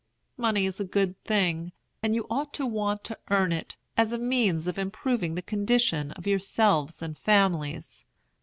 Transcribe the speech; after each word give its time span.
Money 0.35 0.65
is 0.65 0.79
a 0.79 0.83
good 0.83 1.15
thing, 1.25 1.71
and 2.01 2.15
you 2.15 2.25
ought 2.27 2.55
to 2.55 2.65
want 2.65 3.03
to 3.03 3.19
earn 3.29 3.51
it, 3.53 3.77
as 3.95 4.11
a 4.11 4.17
means 4.17 4.65
of 4.67 4.79
improving 4.79 5.35
the 5.35 5.43
condition 5.43 6.09
of 6.13 6.25
yourselves 6.25 7.03
and 7.03 7.19
families. 7.19 8.03